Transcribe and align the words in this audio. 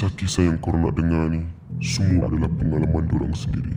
Kisah-kisah 0.00 0.48
yang 0.48 0.56
korang 0.64 0.88
nak 0.88 0.96
dengar 0.96 1.28
ni 1.28 1.44
Semua 1.84 2.24
adalah 2.24 2.48
pengalaman 2.56 3.04
dorang 3.04 3.36
sendiri. 3.36 3.76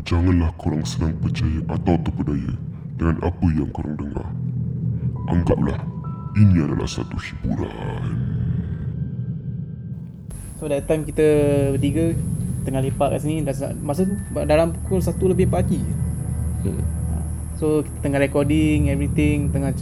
Janganlah 0.00 0.48
korang 0.56 0.80
senang 0.80 1.12
percaya 1.20 1.60
atau 1.68 1.92
terpedaya 2.00 2.56
Dengan 2.96 3.20
apa 3.20 3.46
yang 3.52 3.68
korang 3.68 3.92
dengar. 4.00 4.24
Anggaplah 5.28 5.76
Ini 6.40 6.56
adalah 6.56 6.88
satu 6.88 7.20
hiburan. 7.20 8.16
So 10.56 10.72
that 10.72 10.88
time 10.88 11.04
kita 11.04 11.28
bertiga 11.76 12.16
Tengah 12.64 12.88
lepak 12.88 13.12
kat 13.12 13.20
sini 13.20 13.44
dah, 13.44 13.76
Masa 13.84 14.08
tu 14.08 14.16
dalam 14.32 14.72
pukul 14.72 15.04
1 15.04 15.20
lebih 15.36 15.52
pagi. 15.52 15.84
Hmm. 16.64 16.80
So 17.60 17.84
kita 17.84 18.08
tengah 18.08 18.24
recording 18.24 18.88
everything 18.88 19.52
Tengah 19.52 19.76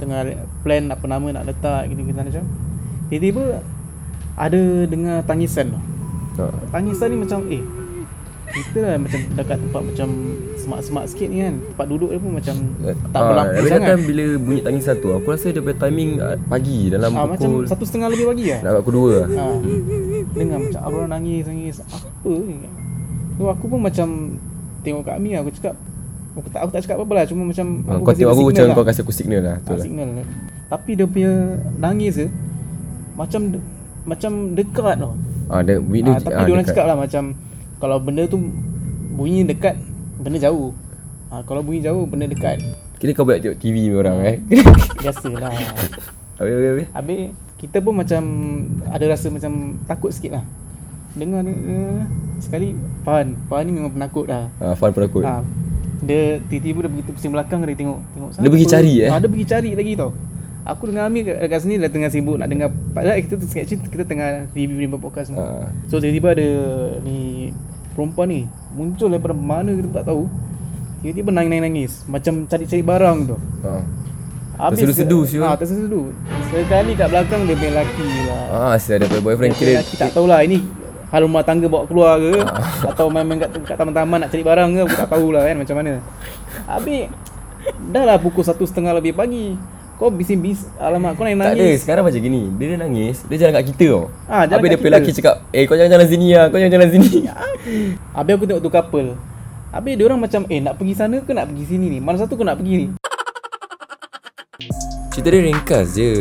Tengah 0.00 0.48
plan 0.64 0.88
apa 0.88 1.04
nama 1.04 1.28
nak 1.28 1.44
letak 1.44 1.92
gini 1.92 2.08
gini 2.08 2.16
macam 2.16 2.48
Tiba-tiba 3.12 3.60
Ada 4.40 4.60
dengar 4.88 5.20
tangisan 5.22 5.68
tu? 5.68 5.80
Ha. 6.38 6.48
Tangisan 6.70 7.06
ni 7.06 7.18
macam 7.18 7.38
eh 7.46 7.60
Kita 8.50 8.78
lah 8.80 8.96
macam 8.96 9.20
dekat 9.30 9.58
tempat 9.60 9.82
macam 9.84 10.08
Semak-semak 10.56 11.04
sikit 11.06 11.28
ni 11.28 11.38
kan. 11.38 11.54
Tempat 11.66 11.86
duduk 11.86 12.08
dia 12.08 12.18
pun 12.18 12.32
macam 12.32 12.54
Tak 12.80 12.94
Ah, 13.12 13.22
berlampu 13.22 13.54
Habis 13.54 13.70
sangat. 13.70 13.88
time 13.90 14.02
bila 14.02 14.24
bunyi 14.38 14.60
tangisan 14.60 14.96
tu 14.96 15.08
Aku 15.12 15.26
rasa 15.28 15.46
dia 15.46 15.60
punya 15.60 15.76
timing 15.78 16.10
ah, 16.18 16.36
pagi 16.42 16.88
Dalam 16.88 17.10
Macam 17.12 17.36
pukul 17.36 17.68
satu 17.68 17.84
setengah 17.84 18.08
lebih 18.08 18.26
pagi 18.26 18.44
lah. 18.48 18.60
Nak 18.60 18.70
kat 18.70 18.82
pukul 18.82 18.94
2 19.04 19.12
lah. 19.12 19.26
Ha. 19.28 19.44
Dengar 20.32 20.58
macam 20.58 20.80
abang 20.82 21.06
nangis 21.06 21.44
nangis. 21.44 21.76
Apa 21.84 22.30
ni? 22.32 22.56
So 23.36 23.42
aku 23.46 23.64
pun 23.66 23.80
macam 23.80 24.08
Tengok 24.80 25.02
kat 25.04 25.14
Ami 25.14 25.36
aku 25.36 25.50
cakap 25.52 25.74
Aku 26.32 26.48
tak, 26.48 26.60
aku 26.62 26.70
tak 26.70 26.80
cakap 26.80 26.96
apa-apa 26.96 27.14
lah. 27.14 27.24
Cuma 27.26 27.42
macam 27.44 27.66
Ah, 27.84 27.98
Kau 27.98 28.14
tengok 28.14 28.32
aku 28.32 28.44
macam 28.48 28.64
kau 28.72 28.84
kasi 28.86 29.00
aku 29.02 29.12
signal 29.12 29.42
lah 29.42 29.52
ha, 29.52 29.60
Betul 29.60 29.76
lah. 29.76 29.84
signal. 29.84 30.08
Tapi 30.66 30.90
dia 30.94 31.04
punya 31.04 31.32
Nangis 31.76 32.14
je 32.16 32.26
Macam 33.12 33.40
Macam 34.10 34.58
dekat 34.58 34.98
tau 34.98 35.14
Ah, 35.46 35.62
bunyi 35.62 36.02
ha, 36.02 36.18
dia, 36.18 36.22
Tapi 36.22 36.34
ah, 36.34 36.42
dia 36.42 36.52
orang 36.54 36.66
cakap 36.66 36.84
lah 36.90 36.96
macam 36.98 37.22
Kalau 37.78 37.96
benda 38.02 38.22
tu 38.26 38.38
Bunyi 39.14 39.46
dekat 39.46 39.78
Benda 40.18 40.38
jauh. 40.42 40.74
Ha, 41.30 41.46
Kalau 41.46 41.62
bunyi 41.62 41.78
jauh 41.80 42.02
Benda 42.10 42.26
dekat. 42.26 42.58
Kira 42.98 43.14
kau 43.14 43.22
buat 43.22 43.38
tengok 43.38 43.58
TV 43.58 43.86
ni 43.86 43.94
orang 43.94 44.18
eh? 44.20 44.36
Biasalah. 45.02 45.54
Habis 46.36 46.52
habis 46.52 46.68
habis? 46.68 46.86
Habis 46.90 47.20
Kita 47.54 47.78
pun 47.78 47.94
macam 47.94 48.22
Ada 48.90 49.04
rasa 49.14 49.26
macam 49.30 49.78
Takut 49.86 50.10
sikit 50.10 50.38
lah. 50.38 50.44
Dengar 51.14 51.46
ni 51.46 51.54
Sekali 52.42 52.74
Fahan 53.02 53.38
Fahan 53.46 53.62
ni 53.66 53.72
memang 53.78 53.94
penakut 53.94 54.26
dah. 54.26 54.50
Ah, 54.58 54.74
Fan 54.74 54.90
penakut. 54.90 55.22
Ha, 55.22 55.42
Dia 56.02 56.38
tiba-tiba 56.46 56.86
dia 56.86 56.90
pergi 56.90 57.14
pusing 57.14 57.32
belakang 57.34 57.62
Dia 57.62 57.78
tengok, 57.78 57.98
tengok 58.14 58.30
Dia 58.38 58.50
pergi 58.50 58.66
cari, 58.66 58.92
eh? 59.02 59.10
ha, 59.10 59.18
Dia 59.18 59.28
pergi 59.30 59.46
cari 59.46 59.70
lagi 59.74 59.94
tau 59.94 60.10
Aku 60.60 60.92
dengan 60.92 61.08
Amir 61.08 61.24
kat, 61.24 61.36
kat 61.48 61.58
sini 61.64 61.80
Dah 61.80 61.88
tengah 61.88 62.12
sibuk 62.12 62.36
nak 62.36 62.52
dengar 62.52 62.68
Padahal 62.92 63.16
kita 63.24 63.40
tu 63.40 63.48
actually 63.48 63.80
Kita 63.88 64.04
tengah 64.04 64.44
review-review 64.52 65.00
podcast 65.00 65.32
semua. 65.32 65.64
Ah. 65.64 65.68
So 65.88 65.96
tiba-tiba 65.96 66.36
ada 66.36 66.48
Ni 67.00 67.48
Perempuan 67.96 68.28
ni 68.28 68.40
Muncul 68.76 69.10
daripada 69.10 69.34
mana 69.34 69.72
kita 69.72 69.88
tak 69.90 70.12
tahu. 70.12 70.28
Tiba-tiba 71.00 71.30
nangis-nangis 71.32 72.04
Macam 72.06 72.44
cari-cari 72.44 72.82
barang 72.84 73.18
tu. 73.24 73.36
Ah. 73.64 73.82
Habis 74.60 74.84
Tersedu-sedu, 74.84 75.18
siul. 75.24 75.42
ha, 75.48 75.56
Tersedu 75.56 76.12
Sekali 76.52 76.92
kat 76.92 77.08
belakang 77.08 77.40
Dia 77.48 77.56
punya 77.56 77.70
lelaki 77.80 78.08
lah. 78.28 78.42
Ah, 78.52 78.74
saya 78.76 79.00
ada 79.00 79.18
boyfriend 79.24 79.56
kira 79.56 79.80
lelaki 79.80 79.96
tak 79.96 80.12
tahulah 80.12 80.44
Ini 80.44 80.60
Hal 81.10 81.26
rumah 81.26 81.42
tangga 81.42 81.66
bawa 81.66 81.88
keluar 81.88 82.20
ke? 82.20 82.36
Atau 82.92 83.08
main-main 83.08 83.40
kat, 83.40 83.50
kat 83.64 83.76
taman-taman 83.80 84.20
Nak 84.22 84.28
cari 84.28 84.44
barang 84.44 84.68
ke? 84.76 84.80
Aku 84.84 84.94
tak 85.00 85.08
tahulah 85.08 85.42
kan 85.48 85.56
Macam 85.56 85.74
mana. 85.80 85.92
Habis 86.68 87.08
Dah 87.88 88.04
lah 88.04 88.16
pukul 88.20 88.44
satu 88.44 88.68
setengah 88.68 88.92
lebih 88.92 89.16
pagi 89.16 89.56
Kau 90.00 90.08
bising-bising. 90.08 90.80
Alamak 90.80 91.12
kau 91.12 91.28
Tak 91.28 91.36
ada, 91.36 91.60
nangis 91.60 91.84
sekarang 91.84 92.08
macam 92.08 92.20
gini. 92.24 92.48
Bila 92.48 92.72
dia 92.72 92.78
nangis, 92.80 93.20
dia 93.28 93.36
jalan 93.36 93.52
kat 93.60 93.64
kita 93.68 93.86
tau. 93.92 94.04
Jalan 94.08 94.48
Habis 94.48 94.48
kat 94.48 94.56
dia 94.56 94.78
kita. 94.80 94.88
lelaki 94.88 95.10
cakap 95.12 95.34
Eh 95.52 95.62
kau 95.68 95.76
jangan 95.76 95.92
jalan 95.92 96.06
sini 96.08 96.28
lah, 96.32 96.44
kau 96.48 96.56
jangan 96.56 96.72
jalan 96.72 96.88
sini. 96.88 97.10
Habis 98.16 98.32
aku 98.32 98.44
tengok 98.48 98.62
tu 98.64 98.70
couple. 98.72 99.12
Habis 99.76 99.92
dia 100.00 100.04
orang 100.08 100.20
macam 100.24 100.40
Eh 100.48 100.60
nak 100.64 100.80
pergi 100.80 100.94
sana 100.96 101.20
ke 101.20 101.30
nak 101.36 101.52
pergi 101.52 101.64
sini 101.68 101.86
ni? 101.92 101.98
Mana 102.00 102.16
satu 102.16 102.32
kau 102.32 102.48
nak 102.48 102.56
pergi 102.56 102.74
ni? 102.80 102.86
Cerita 105.12 105.28
dia 105.28 105.40
ringkas 105.52 105.86
je. 105.92 106.12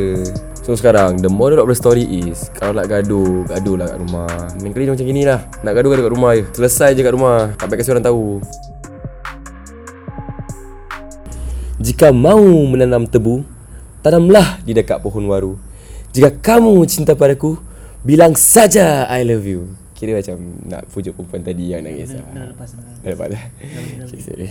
So 0.60 0.76
sekarang 0.76 1.24
The 1.24 1.32
moral 1.32 1.64
of 1.64 1.72
the 1.72 1.78
story 1.80 2.04
is 2.04 2.52
Kalau 2.60 2.76
nak 2.76 2.92
gaduh 2.92 3.48
Gaduh 3.48 3.80
lah 3.80 3.96
kat 3.96 4.00
rumah. 4.04 4.36
Lain 4.60 4.76
kali 4.76 4.92
macam 4.92 5.08
gini 5.08 5.24
lah. 5.24 5.40
Nak 5.64 5.72
gaduh 5.72 5.90
gaduh 5.96 6.04
kat 6.04 6.14
rumah 6.20 6.32
je. 6.36 6.44
Selesai 6.52 7.00
je 7.00 7.02
kat 7.08 7.16
rumah. 7.16 7.56
Tak 7.56 7.72
payah 7.72 7.80
kasi 7.80 7.90
orang 7.96 8.04
tahu. 8.04 8.44
Jika 11.80 12.12
mau 12.12 12.44
menanam 12.68 13.08
tebu 13.08 13.48
Tanamlah 14.00 14.64
di 14.64 14.72
dekat 14.72 15.04
pohon 15.04 15.28
waru. 15.28 15.54
Jika 16.16 16.34
kamu 16.40 16.82
cinta 16.90 17.14
padaku 17.14 17.60
Bilang 18.00 18.32
saja 18.40 19.04
I 19.12 19.28
love 19.28 19.44
you. 19.44 19.76
Kira 19.92 20.16
macam 20.16 20.40
nak 20.64 20.88
pujuk 20.88 21.12
perempuan 21.20 21.44
tadi 21.44 21.76
yang 21.76 21.84
nangis. 21.84 22.16
Dah 22.16 22.48
lepas 22.48 22.72
Dah 23.04 23.12
lepas. 23.12 23.28
Dah 23.28 23.44
sorry 24.24 24.48